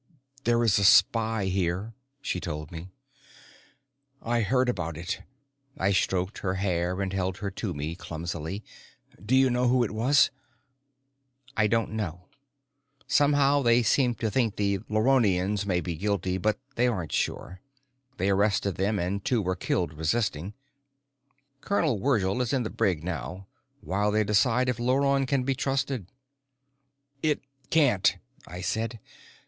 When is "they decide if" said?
24.09-24.79